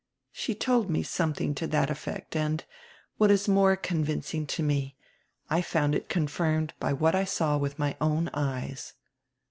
She 0.31 0.55
told 0.55 0.89
me 0.89 1.03
something 1.03 1.53
to 1.53 1.67
that 1.67 1.91
effect 1.91 2.35
and, 2.35 2.65
what 3.17 3.29
is 3.29 3.47
more 3.47 3.75
con 3.75 4.03
vincing 4.03 4.47
to 4.47 4.63
me, 4.63 4.95
I 5.47 5.61
found 5.61 5.93
it 5.93 6.09
confirmed 6.09 6.73
by 6.79 6.91
what 6.91 7.13
I 7.13 7.23
saw 7.23 7.55
with 7.59 7.77
my 7.77 7.95
own 8.01 8.27
eyes." 8.33 8.93